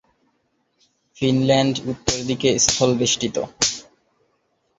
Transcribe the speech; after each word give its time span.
Finland 1.17 1.75
উত্তর 1.91 2.17
দিকে 2.29 2.49
স্থলবেষ্টিত। 2.65 3.37